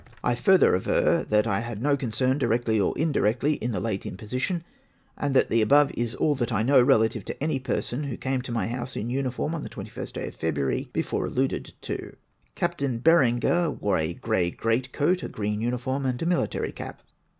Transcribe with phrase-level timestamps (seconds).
[0.23, 4.63] I further aver, that I had no concern, cHrectly or indirectly, in the late imposition,
[5.15, 8.41] and that the above is all that I know relative to any person who caine
[8.41, 12.15] to my house in uniform on the 21st day of February, before alluded to.
[12.55, 17.03] Captain Berenger wore a grey great coat, a green uniform, and a military cap.